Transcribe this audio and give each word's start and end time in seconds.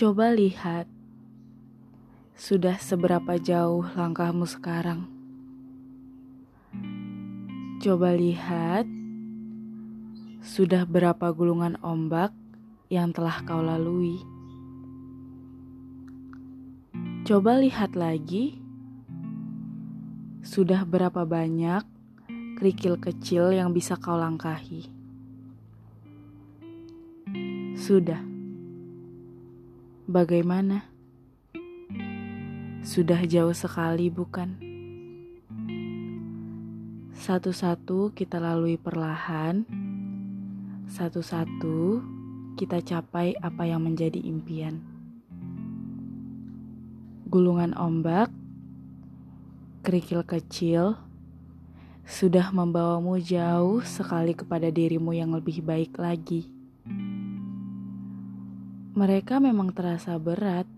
Coba 0.00 0.32
lihat, 0.32 0.88
sudah 2.32 2.80
seberapa 2.80 3.36
jauh 3.36 3.84
langkahmu 3.84 4.48
sekarang. 4.48 5.04
Coba 7.84 8.16
lihat, 8.16 8.88
sudah 10.40 10.88
berapa 10.88 11.28
gulungan 11.36 11.76
ombak 11.84 12.32
yang 12.88 13.12
telah 13.12 13.44
kau 13.44 13.60
lalui. 13.60 14.24
Coba 17.28 17.60
lihat 17.60 17.92
lagi, 17.92 18.56
sudah 20.40 20.88
berapa 20.88 21.28
banyak 21.28 21.84
kerikil 22.56 22.96
kecil 22.96 23.52
yang 23.52 23.76
bisa 23.76 24.00
kau 24.00 24.16
langkahi. 24.16 24.88
Sudah. 27.76 28.29
Bagaimana? 30.10 30.90
Sudah 32.82 33.22
jauh 33.30 33.54
sekali, 33.54 34.10
bukan? 34.10 34.58
Satu-satu 37.14 38.10
kita 38.10 38.42
lalui 38.42 38.74
perlahan, 38.74 39.62
satu-satu 40.90 42.02
kita 42.58 42.82
capai 42.82 43.38
apa 43.38 43.70
yang 43.70 43.86
menjadi 43.86 44.18
impian. 44.18 44.82
Gulungan 47.30 47.70
ombak, 47.78 48.34
kerikil 49.86 50.26
kecil, 50.26 50.98
sudah 52.02 52.50
membawamu 52.50 53.14
jauh 53.22 53.78
sekali 53.86 54.34
kepada 54.34 54.74
dirimu 54.74 55.14
yang 55.14 55.30
lebih 55.30 55.62
baik 55.62 55.94
lagi. 56.02 56.59
Mereka 59.00 59.40
memang 59.40 59.72
terasa 59.72 60.20
berat, 60.20 60.68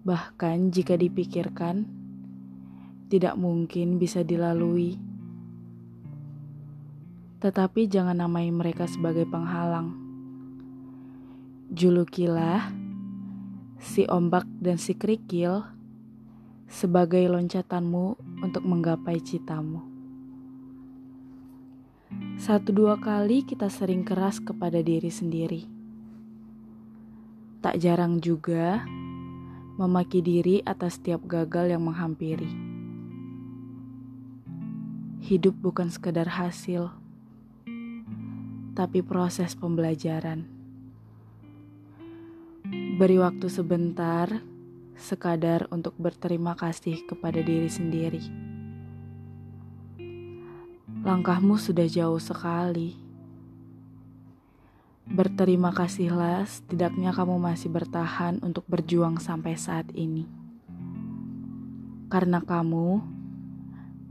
bahkan 0.00 0.72
jika 0.72 0.96
dipikirkan, 0.96 1.84
tidak 3.12 3.36
mungkin 3.36 4.00
bisa 4.00 4.24
dilalui. 4.24 4.96
Tetapi 7.44 7.84
jangan 7.84 8.24
namai 8.24 8.48
mereka 8.48 8.88
sebagai 8.88 9.28
penghalang. 9.28 9.92
Julukilah 11.68 12.72
si 13.76 14.08
ombak 14.08 14.48
dan 14.64 14.80
si 14.80 14.96
kerikil 14.96 15.60
sebagai 16.64 17.28
loncatanmu 17.28 18.40
untuk 18.40 18.64
menggapai 18.64 19.20
citamu. 19.20 19.84
Satu 22.40 22.72
dua 22.72 22.96
kali 22.96 23.44
kita 23.44 23.68
sering 23.68 24.00
keras 24.00 24.40
kepada 24.40 24.80
diri 24.80 25.12
sendiri 25.12 25.79
Tak 27.60 27.76
jarang 27.76 28.24
juga 28.24 28.88
memaki 29.76 30.24
diri 30.24 30.64
atas 30.64 30.96
setiap 30.96 31.20
gagal 31.28 31.76
yang 31.76 31.84
menghampiri. 31.84 32.48
Hidup 35.20 35.60
bukan 35.60 35.92
sekedar 35.92 36.24
hasil, 36.24 36.88
tapi 38.72 39.04
proses 39.04 39.52
pembelajaran. 39.52 40.48
Beri 42.96 43.20
waktu 43.20 43.52
sebentar, 43.52 44.40
sekadar 44.96 45.68
untuk 45.68 45.92
berterima 46.00 46.56
kasih 46.56 47.04
kepada 47.04 47.44
diri 47.44 47.68
sendiri. 47.68 48.24
Langkahmu 51.04 51.60
sudah 51.60 51.84
jauh 51.84 52.20
sekali 52.20 53.09
Berterima 55.10 55.74
kasihlah, 55.74 56.46
setidaknya 56.46 57.10
kamu 57.10 57.42
masih 57.42 57.66
bertahan 57.66 58.38
untuk 58.46 58.62
berjuang 58.70 59.18
sampai 59.18 59.58
saat 59.58 59.90
ini. 59.90 60.22
Karena 62.06 62.38
kamu 62.38 63.02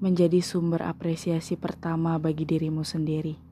menjadi 0.04 0.44
sumber 0.44 0.84
apresiasi 0.84 1.56
pertama 1.56 2.20
bagi 2.20 2.44
dirimu 2.44 2.84
sendiri. 2.84 3.49